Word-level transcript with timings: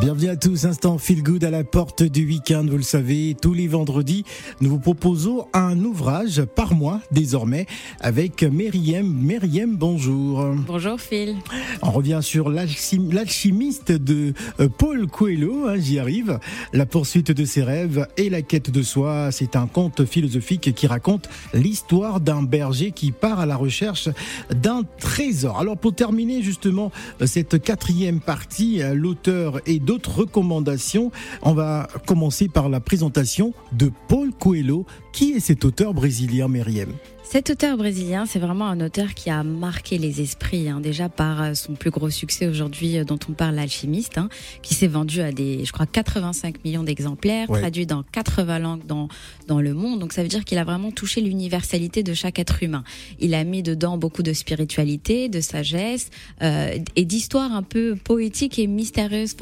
Bienvenue 0.00 0.30
à 0.30 0.36
tous, 0.36 0.64
instant 0.64 0.96
feel 0.96 1.22
good 1.22 1.44
à 1.44 1.50
la 1.50 1.62
porte 1.62 2.02
du 2.02 2.24
week-end, 2.24 2.64
vous 2.66 2.78
le 2.78 2.82
savez, 2.82 3.36
tous 3.40 3.52
les 3.52 3.68
vendredis, 3.68 4.24
nous 4.62 4.70
vous 4.70 4.78
proposons 4.78 5.46
un 5.52 5.78
ouvrage 5.84 6.42
par 6.56 6.72
mois 6.72 7.02
désormais 7.10 7.66
avec 8.00 8.42
Myriam. 8.42 9.06
Myriam, 9.06 9.76
bonjour. 9.76 10.42
Bonjour 10.66 10.98
Phil. 10.98 11.36
On 11.82 11.90
revient 11.90 12.20
sur 12.22 12.48
l'alchimiste 12.48 13.92
de 13.92 14.32
euh, 14.58 14.70
Paul 14.70 15.06
Coelho, 15.06 15.66
hein, 15.68 15.74
j'y 15.76 15.98
arrive, 15.98 16.38
la 16.72 16.86
poursuite 16.86 17.30
de 17.30 17.44
ses 17.44 17.62
rêves 17.62 18.06
et 18.16 18.30
la 18.30 18.40
quête 18.40 18.70
de 18.70 18.82
soi. 18.82 19.30
C'est 19.32 19.54
un 19.54 19.66
conte 19.66 20.06
philosophique 20.06 20.74
qui 20.74 20.86
raconte 20.86 21.28
l'histoire 21.52 22.20
d'un 22.20 22.42
berger 22.42 22.92
qui 22.92 23.12
part 23.12 23.38
à 23.38 23.44
la 23.44 23.56
recherche 23.56 24.08
d'un 24.48 24.82
trésor. 24.98 25.58
Alors 25.58 25.76
pour 25.76 25.94
terminer 25.94 26.42
justement 26.42 26.90
cette 27.26 27.60
quatrième 27.62 28.20
partie, 28.20 28.80
l'auteur 28.94 29.60
est 29.66 29.89
d'autres 29.90 30.20
recommandations. 30.20 31.10
On 31.42 31.52
va 31.52 31.88
commencer 32.06 32.46
par 32.46 32.68
la 32.68 32.78
présentation 32.78 33.52
de 33.72 33.90
Paul 34.06 34.30
Coelho. 34.32 34.86
Qui 35.12 35.32
est 35.32 35.40
cet 35.40 35.64
auteur 35.64 35.94
brésilien, 35.94 36.46
Myriam? 36.46 36.90
Cet 37.32 37.48
auteur 37.48 37.76
brésilien, 37.76 38.26
c'est 38.26 38.40
vraiment 38.40 38.66
un 38.66 38.80
auteur 38.80 39.14
qui 39.14 39.30
a 39.30 39.44
marqué 39.44 39.98
les 39.98 40.20
esprits, 40.20 40.68
hein, 40.68 40.80
déjà 40.80 41.08
par 41.08 41.40
euh, 41.40 41.54
son 41.54 41.74
plus 41.74 41.90
gros 41.90 42.10
succès 42.10 42.48
aujourd'hui 42.48 42.98
euh, 42.98 43.04
dont 43.04 43.20
on 43.28 43.34
parle, 43.34 43.54
l'alchimiste, 43.54 44.18
hein, 44.18 44.28
qui 44.62 44.74
s'est 44.74 44.88
vendu 44.88 45.20
à 45.20 45.30
des, 45.30 45.64
je 45.64 45.70
crois, 45.70 45.86
85 45.86 46.64
millions 46.64 46.82
d'exemplaires, 46.82 47.46
traduit 47.46 47.86
dans 47.86 48.02
80 48.02 48.58
langues 48.58 48.84
dans, 48.84 49.06
dans 49.46 49.60
le 49.60 49.74
monde. 49.74 50.00
Donc 50.00 50.12
ça 50.12 50.22
veut 50.22 50.28
dire 50.28 50.44
qu'il 50.44 50.58
a 50.58 50.64
vraiment 50.64 50.90
touché 50.90 51.20
l'universalité 51.20 52.02
de 52.02 52.14
chaque 52.14 52.40
être 52.40 52.64
humain. 52.64 52.82
Il 53.20 53.32
a 53.34 53.44
mis 53.44 53.62
dedans 53.62 53.96
beaucoup 53.96 54.24
de 54.24 54.32
spiritualité, 54.32 55.28
de 55.28 55.40
sagesse 55.40 56.10
euh, 56.42 56.78
et 56.96 57.04
d'histoires 57.04 57.52
un 57.52 57.62
peu 57.62 57.94
poétiques 57.94 58.58
et 58.58 58.66
mystérieuses, 58.66 59.34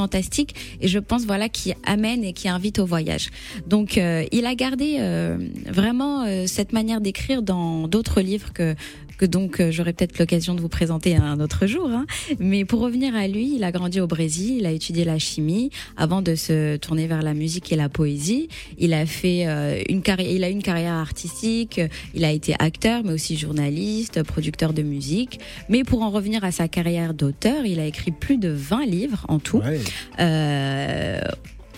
Et 0.81 0.89
je 0.89 0.98
pense 0.98 1.25
voilà 1.25 1.48
qui 1.48 1.75
amène 1.84 2.25
et 2.25 2.33
qui 2.33 2.48
invite 2.48 2.78
au 2.78 2.86
voyage. 2.86 3.31
Donc 3.67 3.98
euh, 3.98 4.25
il 4.33 4.47
a 4.47 4.55
gardé 4.55 4.97
euh, 4.98 5.39
vraiment 5.67 6.27
cette 6.47 6.72
manière 6.72 7.00
d'écrire 7.00 7.42
dans 7.42 7.89
d'autres 7.89 8.20
livres 8.20 8.53
que 8.53 8.75
que 9.19 9.27
donc 9.27 9.61
euh, 9.61 9.70
j'aurai 9.70 9.92
peut-être 9.92 10.19
l'occasion 10.19 10.55
de 10.55 10.61
vous 10.61 10.69
présenter 10.69 11.16
un 11.16 11.41
autre 11.41 11.66
jour. 11.66 11.88
Hein. 11.91 12.06
Mais 12.38 12.64
pour 12.64 12.80
revenir 12.80 13.14
à 13.14 13.28
lui, 13.28 13.55
il 13.56 13.64
a 13.64 13.72
grandi 13.72 14.00
au 14.00 14.06
Brésil, 14.06 14.56
il 14.58 14.66
a 14.66 14.70
étudié 14.70 15.05
la 15.05 15.19
chimie 15.19 15.70
avant 15.97 16.22
de 16.22 16.34
se 16.34 16.77
tourner 16.77 17.06
vers 17.06 17.22
la 17.22 17.34
musique 17.34 17.70
et 17.72 17.77
la 17.77 17.89
poésie. 17.89 18.48
Il 18.78 18.94
a 18.94 19.05
fait 19.05 19.46
euh, 19.46 19.83
une 19.89 20.02
carrière, 20.02 20.30
il 20.30 20.44
a 20.44 20.48
une 20.48 20.62
carrière 20.62 20.94
artistique, 20.94 21.80
il 22.14 22.24
a 22.24 22.33
été 22.33 22.55
acteur, 22.58 23.02
mais 23.05 23.12
aussi 23.12 23.36
journaliste, 23.36 24.22
producteur 24.22 24.72
de 24.72 24.83
musique. 24.83 25.41
Mais 25.69 25.84
pour 25.84 26.02
en 26.02 26.11
revenir 26.11 26.44
à 26.44 26.52
sa 26.52 26.69
carrière 26.69 27.14
d'auteur, 27.14 27.66
il 27.66 27.80
a 27.80 27.86
écrit 27.86 28.12
plus 28.12 28.39
de 28.39 28.48
20 28.48 28.86
livres 28.86 29.24
en 29.28 29.39
tout. 29.39 29.61
Euh, 30.20 31.20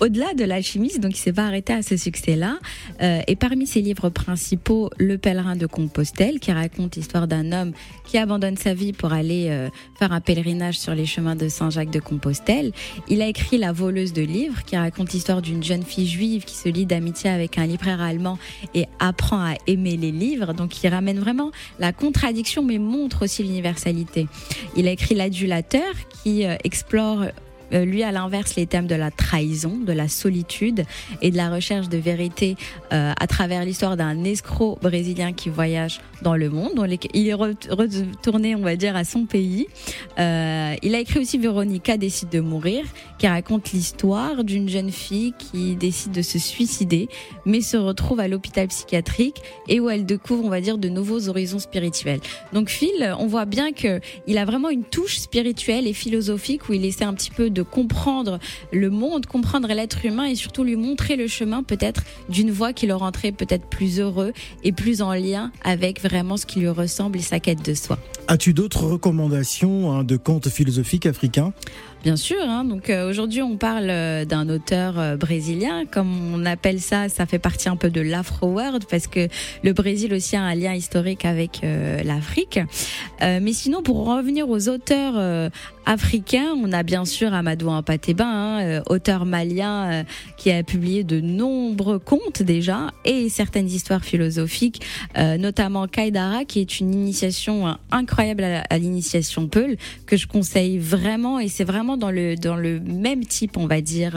au-delà 0.00 0.34
de 0.34 0.44
l'alchimiste, 0.44 1.00
donc 1.00 1.16
il 1.16 1.20
s'est 1.20 1.32
pas 1.32 1.44
arrêté 1.44 1.72
à 1.72 1.82
ce 1.82 1.96
succès-là. 1.96 2.58
Euh, 3.02 3.20
et 3.26 3.36
parmi 3.36 3.66
ses 3.66 3.82
livres 3.82 4.08
principaux, 4.08 4.90
Le 4.98 5.18
pèlerin 5.18 5.56
de 5.56 5.66
Compostelle, 5.66 6.40
qui 6.40 6.52
raconte 6.52 6.96
l'histoire 6.96 7.28
d'un 7.28 7.52
homme 7.52 7.72
qui 8.06 8.18
abandonne 8.18 8.56
sa 8.56 8.74
vie 8.74 8.92
pour 8.92 9.12
aller 9.12 9.48
euh, 9.50 9.68
faire 9.98 10.12
un 10.12 10.20
pèlerinage 10.20 10.78
sur 10.78 10.94
les 10.94 11.06
chemins 11.06 11.36
de 11.36 11.48
Saint-Jacques 11.48 11.90
de 11.90 12.00
Compostelle. 12.00 12.72
Il 13.08 13.22
a 13.22 13.26
écrit 13.26 13.58
La 13.58 13.72
voleuse 13.72 14.12
de 14.12 14.22
livres, 14.22 14.64
qui 14.64 14.76
raconte 14.76 15.12
l'histoire 15.12 15.42
d'une 15.42 15.62
jeune 15.62 15.82
fille 15.82 16.08
juive 16.08 16.44
qui 16.44 16.56
se 16.56 16.68
lie 16.68 16.86
d'amitié 16.86 17.30
avec 17.30 17.58
un 17.58 17.66
libraire 17.66 18.00
allemand 18.00 18.38
et 18.74 18.86
apprend 18.98 19.40
à 19.40 19.54
aimer 19.66 19.96
les 19.96 20.12
livres. 20.12 20.54
Donc 20.54 20.82
il 20.82 20.88
ramène 20.88 21.18
vraiment 21.18 21.50
la 21.78 21.92
contradiction, 21.92 22.62
mais 22.64 22.78
montre 22.78 23.24
aussi 23.24 23.42
l'universalité. 23.42 24.26
Il 24.76 24.88
a 24.88 24.92
écrit 24.92 25.14
L'adulateur, 25.14 25.94
qui 26.22 26.46
euh, 26.46 26.56
explore 26.64 27.24
lui, 27.72 28.02
à 28.02 28.12
l'inverse, 28.12 28.56
les 28.56 28.66
thèmes 28.66 28.86
de 28.86 28.94
la 28.94 29.10
trahison, 29.10 29.78
de 29.78 29.92
la 29.92 30.08
solitude 30.08 30.84
et 31.22 31.30
de 31.30 31.36
la 31.36 31.50
recherche 31.50 31.88
de 31.88 31.98
vérité 31.98 32.56
euh, 32.92 33.12
à 33.18 33.26
travers 33.26 33.64
l'histoire 33.64 33.96
d'un 33.96 34.24
escroc 34.24 34.78
brésilien 34.82 35.32
qui 35.32 35.48
voyage 35.48 36.00
dans 36.22 36.36
le 36.36 36.50
monde. 36.50 36.86
Il 37.14 37.28
est 37.28 37.34
retourné, 37.34 38.54
on 38.54 38.60
va 38.60 38.76
dire, 38.76 38.96
à 38.96 39.04
son 39.04 39.24
pays. 39.24 39.66
Euh, 40.18 40.74
il 40.82 40.94
a 40.94 41.00
écrit 41.00 41.20
aussi 41.20 41.38
Véronica 41.38 41.96
décide 41.96 42.28
de 42.28 42.40
mourir, 42.40 42.84
qui 43.18 43.26
raconte 43.26 43.72
l'histoire 43.72 44.44
d'une 44.44 44.68
jeune 44.68 44.90
fille 44.90 45.34
qui 45.38 45.76
décide 45.76 46.12
de 46.12 46.22
se 46.22 46.38
suicider, 46.38 47.08
mais 47.44 47.60
se 47.60 47.76
retrouve 47.76 48.20
à 48.20 48.28
l'hôpital 48.28 48.68
psychiatrique 48.68 49.42
et 49.68 49.80
où 49.80 49.88
elle 49.88 50.06
découvre, 50.06 50.44
on 50.44 50.50
va 50.50 50.60
dire, 50.60 50.78
de 50.78 50.88
nouveaux 50.88 51.28
horizons 51.28 51.58
spirituels. 51.58 52.20
Donc 52.52 52.68
Phil, 52.68 53.14
on 53.18 53.26
voit 53.26 53.44
bien 53.44 53.72
que 53.72 54.00
il 54.26 54.38
a 54.38 54.44
vraiment 54.44 54.70
une 54.70 54.84
touche 54.84 55.18
spirituelle 55.18 55.86
et 55.86 55.92
philosophique 55.92 56.68
où 56.68 56.72
il 56.72 56.84
essaie 56.84 57.04
un 57.04 57.14
petit 57.14 57.30
peu 57.30 57.50
de 57.50 57.59
comprendre 57.62 58.38
le 58.72 58.90
monde, 58.90 59.26
comprendre 59.26 59.68
l'être 59.68 60.04
humain 60.04 60.24
et 60.24 60.34
surtout 60.34 60.64
lui 60.64 60.76
montrer 60.76 61.16
le 61.16 61.26
chemin 61.26 61.62
peut-être 61.62 62.04
d'une 62.28 62.50
voie 62.50 62.72
qui 62.72 62.86
le 62.86 62.94
rendrait 62.94 63.32
peut-être 63.32 63.66
plus 63.66 64.00
heureux 64.00 64.32
et 64.64 64.72
plus 64.72 65.02
en 65.02 65.12
lien 65.12 65.52
avec 65.62 66.00
vraiment 66.00 66.36
ce 66.36 66.46
qui 66.46 66.60
lui 66.60 66.68
ressemble 66.68 67.18
et 67.18 67.22
sa 67.22 67.40
quête 67.40 67.64
de 67.64 67.74
soi. 67.74 67.98
As-tu 68.30 68.54
d'autres 68.54 68.84
recommandations 68.84 69.90
hein, 69.90 70.04
de 70.04 70.16
contes 70.16 70.50
philosophiques 70.50 71.04
africains? 71.04 71.52
Bien 72.04 72.14
sûr. 72.14 72.38
Hein. 72.40 72.64
donc 72.64 72.88
euh, 72.88 73.10
aujourd'hui, 73.10 73.42
on 73.42 73.56
parle 73.56 73.90
euh, 73.90 74.24
d'un 74.24 74.48
auteur 74.48 74.98
euh, 74.98 75.16
brésilien, 75.16 75.84
comme 75.84 76.32
on 76.32 76.46
appelle 76.46 76.80
ça. 76.80 77.08
Ça 77.08 77.26
fait 77.26 77.40
partie 77.40 77.68
un 77.68 77.74
peu 77.74 77.90
de 77.90 78.00
l'Afro 78.00 78.46
World 78.46 78.84
parce 78.88 79.08
que 79.08 79.26
le 79.64 79.72
Brésil 79.72 80.14
aussi 80.14 80.36
a 80.36 80.42
un 80.42 80.54
lien 80.54 80.72
historique 80.72 81.24
avec 81.24 81.62
l'Afrique. 82.04 82.60
mais 83.20 83.52
sinon, 83.52 83.82
pour 83.82 84.06
revenir 84.06 84.48
aux 84.48 84.68
auteurs 84.68 85.50
africains, 85.84 86.54
on 86.56 86.72
a 86.72 86.82
bien 86.82 87.04
sûr 87.04 87.34
Amadou 87.34 87.68
Ampateba, 87.68 88.24
hein, 88.24 88.82
auteur 88.88 89.24
malien 89.24 90.04
qui 90.36 90.50
a 90.50 90.62
publié 90.62 91.04
de 91.04 91.20
nombreux 91.20 91.98
contes 91.98 92.42
déjà 92.42 92.88
et 93.04 93.28
certaines 93.28 93.68
histoires 93.68 94.04
philosophiques, 94.04 94.82
notamment 95.16 95.86
Kaidara, 95.86 96.44
qui 96.44 96.60
est 96.60 96.80
une 96.80 96.94
initiation 96.94 97.76
incroyable 97.90 98.19
à, 98.20 98.64
à 98.68 98.78
l'initiation 98.78 99.48
Peul 99.48 99.76
que 100.06 100.16
je 100.16 100.26
conseille 100.26 100.78
vraiment 100.78 101.38
et 101.38 101.48
c'est 101.48 101.64
vraiment 101.64 101.96
dans 101.96 102.10
le 102.10 102.36
dans 102.36 102.56
le 102.56 102.80
même 102.80 103.24
type, 103.24 103.56
on 103.56 103.66
va 103.66 103.80
dire, 103.80 104.16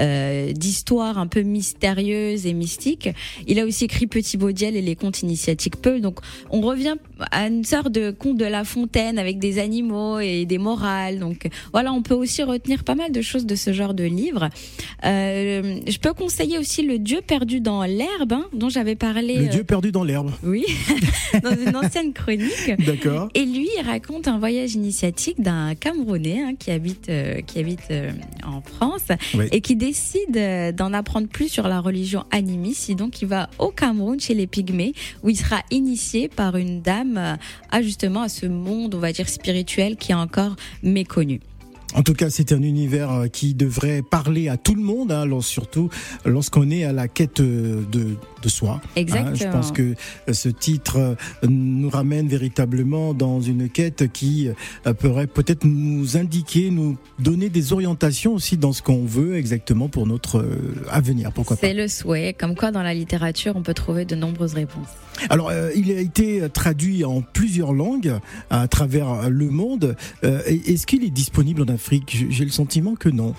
euh, 0.00 0.28
euh, 0.28 0.52
d'histoire 0.52 1.18
un 1.18 1.26
peu 1.26 1.42
mystérieuse 1.42 2.46
et 2.46 2.52
mystique. 2.52 3.08
Il 3.46 3.58
a 3.60 3.64
aussi 3.64 3.84
écrit 3.84 4.06
Petit 4.06 4.36
Baudiel 4.36 4.76
et 4.76 4.82
les 4.82 4.96
contes 4.96 5.22
initiatiques 5.22 5.76
Peul. 5.76 6.00
Donc 6.00 6.20
on 6.50 6.60
revient 6.60 6.96
à 7.30 7.46
une 7.46 7.64
sorte 7.64 7.90
de 7.92 8.10
conte 8.10 8.36
de 8.36 8.44
La 8.44 8.64
Fontaine 8.64 9.18
avec 9.18 9.38
des 9.38 9.58
animaux 9.58 10.18
et 10.18 10.44
des 10.44 10.58
morales. 10.58 11.18
Donc 11.18 11.48
voilà, 11.72 11.92
on 11.92 12.02
peut 12.02 12.14
aussi 12.14 12.42
retenir 12.42 12.84
pas 12.84 12.94
mal 12.94 13.12
de 13.12 13.22
choses 13.22 13.46
de 13.46 13.54
ce 13.54 13.72
genre 13.72 13.94
de 13.94 14.04
livre. 14.04 14.48
Euh, 15.04 15.80
je 15.86 15.98
peux 15.98 16.12
conseiller 16.12 16.58
aussi 16.58 16.82
Le 16.82 16.98
Dieu 16.98 17.20
perdu 17.26 17.60
dans 17.60 17.84
l'herbe, 17.84 18.32
hein, 18.32 18.46
dont 18.52 18.68
j'avais 18.68 18.96
parlé. 18.96 19.36
Le 19.36 19.48
Dieu 19.48 19.64
perdu 19.64 19.92
dans 19.92 20.04
l'herbe. 20.04 20.30
Oui, 20.42 20.64
dans 21.42 21.56
une 21.56 21.76
ancienne 21.76 22.12
chronique. 22.12 22.72
D'accord. 22.84 23.28
Et 23.34 23.44
lui, 23.44 23.68
il 23.78 23.86
raconte 23.86 24.28
un 24.28 24.38
voyage 24.38 24.74
initiatique 24.74 25.40
d'un 25.40 25.74
Camerounais 25.74 26.42
hein, 26.42 26.54
qui 26.58 26.70
habite 26.70 27.08
euh, 27.08 27.40
qui 27.42 27.58
habite 27.58 27.90
euh, 27.90 28.10
en 28.46 28.60
France 28.60 29.08
et 29.52 29.60
qui 29.60 29.76
décide 29.88 30.36
euh, 30.36 30.70
d'en 30.70 30.92
apprendre 30.92 31.28
plus 31.28 31.48
sur 31.48 31.66
la 31.66 31.80
religion 31.80 32.24
animiste. 32.30 32.90
Donc, 32.92 33.22
il 33.22 33.28
va 33.28 33.48
au 33.58 33.70
Cameroun 33.70 34.20
chez 34.20 34.34
les 34.34 34.46
Pygmées 34.46 34.92
où 35.22 35.30
il 35.30 35.36
sera 35.36 35.62
initié 35.70 36.28
par 36.28 36.56
une 36.56 36.82
dame 36.82 37.38
à 37.70 37.82
justement 37.82 38.22
à 38.22 38.28
ce 38.28 38.44
monde, 38.44 38.94
on 38.94 38.98
va 38.98 39.12
dire 39.12 39.28
spirituel 39.28 39.96
qui 39.96 40.12
est 40.12 40.14
encore 40.14 40.56
méconnu. 40.82 41.40
En 41.94 42.02
tout 42.02 42.12
cas, 42.12 42.28
c'est 42.28 42.52
un 42.52 42.62
univers 42.62 43.10
euh, 43.10 43.26
qui 43.28 43.54
devrait 43.54 44.02
parler 44.02 44.48
à 44.48 44.58
tout 44.58 44.74
le 44.74 44.82
monde, 44.82 45.10
hein, 45.10 45.26
surtout 45.40 45.88
lorsqu'on 46.26 46.70
est 46.70 46.84
à 46.84 46.92
la 46.92 47.08
quête 47.08 47.40
de, 47.40 47.84
de 47.90 48.48
soi. 48.48 48.80
Hein. 48.84 48.88
Exactement. 48.96 49.34
je 49.34 49.44
pense 49.46 49.72
que 49.72 49.94
euh, 50.28 50.32
ce 50.32 50.50
titre 50.50 50.98
euh, 50.98 51.14
nous 51.48 51.88
ramène 51.88 52.28
véritablement 52.28 53.14
dans 53.14 53.40
une 53.40 53.70
quête 53.70 54.12
qui 54.12 54.50
pourrait 54.98 55.26
peut-être 55.26 55.64
nous 55.64 56.16
indiquer, 56.16 56.70
nous 56.70 56.96
donner 57.18 57.48
des 57.48 57.72
orientations 57.72 58.34
aussi 58.34 58.58
dans 58.58 58.72
ce 58.72 58.82
qu'on 58.82 59.04
veut 59.04 59.36
exactement 59.36 59.88
pour 59.88 60.06
notre 60.06 60.44
avenir. 60.90 61.32
Pourquoi 61.32 61.56
pas 61.56 61.66
C'est 61.66 61.74
le 61.74 61.88
souhait. 61.88 62.34
Comme 62.38 62.54
quoi, 62.54 62.70
dans 62.70 62.82
la 62.82 62.94
littérature, 62.94 63.54
on 63.56 63.62
peut 63.62 63.74
trouver 63.74 64.04
de 64.04 64.14
nombreuses 64.14 64.54
réponses. 64.54 64.88
Alors, 65.30 65.52
il 65.74 65.90
a 65.90 66.00
été 66.00 66.42
traduit 66.52 67.04
en 67.04 67.22
plusieurs 67.22 67.72
langues 67.72 68.14
à 68.50 68.68
travers 68.68 69.30
le 69.30 69.48
monde. 69.48 69.96
Est-ce 70.22 70.86
qu'il 70.86 71.04
est 71.04 71.10
disponible 71.10 71.62
en 71.62 71.68
J'ai 72.08 72.44
le 72.44 72.50
sentiment 72.50 72.94
que 72.94 73.08
non. 73.08 73.34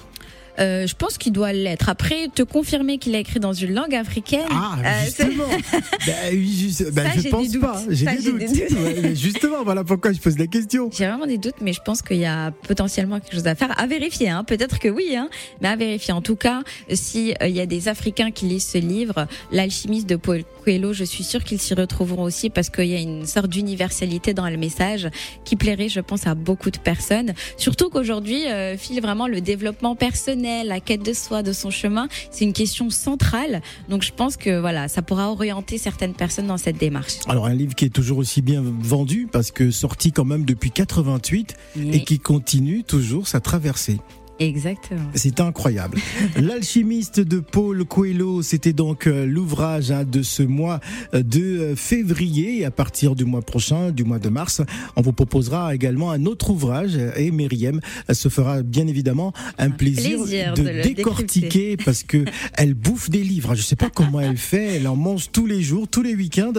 Euh, 0.59 0.87
Je 0.87 0.95
pense 0.95 1.17
qu'il 1.17 1.31
doit 1.31 1.53
l'être. 1.53 1.89
Après, 1.89 2.27
te 2.33 2.43
confirmer 2.43 2.97
qu'il 2.97 3.15
a 3.15 3.19
écrit 3.19 3.39
dans 3.39 3.53
une 3.53 3.73
langue 3.73 3.95
africaine. 3.95 4.41
Ah, 4.51 4.77
euh, 4.83 5.05
justement. 5.05 5.45
ben, 6.05 6.93
ben, 6.93 7.11
je 7.15 7.29
pense 7.29 7.57
pas. 7.57 7.81
J'ai 7.89 8.05
des, 8.05 8.31
doutes. 8.31 8.41
Ouais, 8.41 9.15
justement, 9.15 9.63
voilà 9.63 9.83
pourquoi 9.83 10.11
je 10.11 10.19
pose 10.19 10.37
la 10.37 10.47
question. 10.47 10.89
J'ai 10.91 11.07
vraiment 11.07 11.27
des 11.27 11.37
doutes, 11.37 11.61
mais 11.61 11.73
je 11.73 11.81
pense 11.81 12.01
qu'il 12.01 12.17
y 12.17 12.25
a 12.25 12.51
potentiellement 12.51 13.19
quelque 13.19 13.33
chose 13.35 13.47
à 13.47 13.55
faire. 13.55 13.79
À 13.79 13.87
vérifier, 13.87 14.29
hein. 14.29 14.43
peut-être 14.43 14.79
que 14.79 14.89
oui, 14.89 15.15
hein. 15.15 15.29
mais 15.61 15.67
à 15.67 15.75
vérifier. 15.75 16.13
En 16.13 16.21
tout 16.21 16.35
cas, 16.35 16.63
si 16.93 17.33
il 17.41 17.51
y 17.51 17.59
a 17.61 17.65
des 17.65 17.87
Africains 17.87 18.31
qui 18.31 18.45
lisent 18.45 18.67
ce 18.67 18.77
livre, 18.77 19.27
L'alchimiste 19.51 20.07
de 20.07 20.15
Paul 20.15 20.43
Coelho, 20.63 20.93
je 20.93 21.03
suis 21.03 21.23
sûre 21.23 21.43
qu'ils 21.43 21.59
s'y 21.59 21.73
retrouveront 21.73 22.23
aussi 22.23 22.49
parce 22.49 22.69
qu'il 22.69 22.85
y 22.85 22.95
a 22.95 22.99
une 22.99 23.25
sorte 23.25 23.47
d'universalité 23.47 24.33
dans 24.33 24.49
le 24.49 24.57
message 24.57 25.09
qui 25.43 25.55
plairait, 25.55 25.89
je 25.89 25.99
pense, 25.99 26.27
à 26.27 26.35
beaucoup 26.35 26.71
de 26.71 26.77
personnes. 26.77 27.33
Surtout 27.57 27.89
qu'aujourd'hui, 27.89 28.47
euh, 28.47 28.77
file 28.77 29.01
vraiment 29.01 29.27
le 29.27 29.41
développement 29.41 29.95
personnel, 29.95 30.48
la 30.65 30.79
quête 30.79 31.03
de 31.03 31.13
soi, 31.13 31.43
de 31.43 31.53
son 31.53 31.69
chemin. 31.69 32.07
C'est 32.31 32.45
une 32.45 32.53
question 32.53 32.89
centrale. 32.89 33.61
Donc 33.89 34.03
je 34.03 34.11
pense 34.11 34.37
que 34.37 34.59
voilà, 34.59 34.87
ça 34.87 35.01
pourra 35.01 35.31
orienter 35.31 35.77
certaines 35.77 36.13
personnes 36.13 36.47
dans 36.47 36.57
cette 36.57 36.77
démarche. 36.77 37.19
Alors 37.27 37.45
un 37.45 37.53
livre 37.53 37.75
qui 37.75 37.85
est 37.85 37.89
toujours 37.89 38.17
aussi 38.17 38.41
bien 38.41 38.61
vendu 38.63 39.27
parce 39.31 39.51
que 39.51 39.71
sorti 39.71 40.11
quand 40.11 40.25
même 40.25 40.45
depuis 40.45 40.71
88 40.71 41.55
et 41.91 42.03
qui 42.03 42.19
continue 42.19 42.83
toujours 42.83 43.27
sa 43.27 43.39
traversée. 43.39 43.99
Exactement. 44.39 45.09
C'est 45.15 45.41
incroyable. 45.41 45.97
L'alchimiste 46.37 47.19
de 47.19 47.39
Paul 47.39 47.83
Coelho, 47.85 48.41
c'était 48.41 48.71
donc 48.71 49.05
euh, 49.05 49.25
l'ouvrage 49.25 49.91
hein, 49.91 50.05
de 50.05 50.23
ce 50.23 50.43
mois 50.43 50.79
euh, 51.13 51.23
de 51.23 51.41
euh, 51.41 51.75
février. 51.75 52.59
Et 52.59 52.65
à 52.65 52.71
partir 52.71 53.15
du 53.15 53.25
mois 53.25 53.41
prochain, 53.41 53.91
du 53.91 54.05
mois 54.05 54.19
de 54.19 54.29
mars, 54.29 54.61
on 54.95 55.01
vous 55.01 55.11
proposera 55.11 55.75
également 55.75 56.11
un 56.11 56.25
autre 56.25 56.51
ouvrage. 56.51 56.97
Et 57.17 57.31
Myriam 57.31 57.81
se 58.11 58.29
fera 58.29 58.63
bien 58.63 58.87
évidemment 58.87 59.33
un, 59.57 59.71
plaisir, 59.71 60.23
de, 60.53 60.83
décortiquer 60.83 61.75
parce 61.75 62.03
que 62.03 62.23
elle 62.53 62.75
bouffe 62.75 63.09
des 63.09 63.23
livres. 63.23 63.55
Je 63.55 63.61
sais 63.61 63.75
pas 63.75 63.89
comment 63.89 64.21
elle 64.21 64.37
fait. 64.37 64.77
Elle 64.77 64.87
en 64.87 64.95
mange 64.95 65.31
tous 65.31 65.45
les 65.47 65.61
jours, 65.61 65.87
tous 65.89 66.01
les 66.01 66.15
week-ends. 66.15 66.53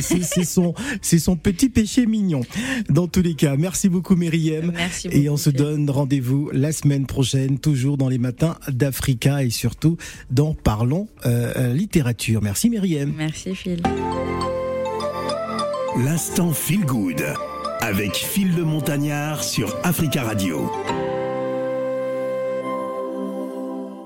C'est 0.00 0.44
son, 0.44 0.74
c'est 1.02 1.18
son 1.18 1.36
petit 1.36 1.68
péché 1.68 2.06
mignon. 2.06 2.40
Dans 2.88 3.08
tous 3.08 3.22
les 3.22 3.34
cas, 3.34 3.56
merci 3.56 3.90
beaucoup 3.90 4.16
Myriam. 4.16 4.72
Merci 4.74 5.08
beaucoup, 5.08 5.20
et 5.20 5.28
on 5.28 5.36
se 5.36 5.50
donne 5.50 5.90
rendez-vous 5.90 6.50
la 6.52 6.72
semaine 6.72 7.06
prochaine, 7.10 7.58
toujours 7.58 7.98
dans 7.98 8.08
les 8.08 8.18
matins 8.18 8.56
d'Africa 8.68 9.42
et 9.42 9.50
surtout 9.50 9.98
dans 10.30 10.54
Parlons 10.54 11.08
euh, 11.26 11.52
euh, 11.56 11.74
littérature. 11.74 12.40
Merci 12.40 12.70
Myriam. 12.70 13.12
Merci 13.16 13.54
Phil. 13.54 13.82
L'instant 15.98 16.52
Feel 16.52 16.86
Good 16.86 17.24
avec 17.80 18.14
Phil 18.14 18.54
le 18.54 18.64
Montagnard 18.64 19.42
sur 19.42 19.76
Africa 19.82 20.22
Radio. 20.22 20.69